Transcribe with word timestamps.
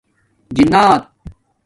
جِنات 0.55 1.03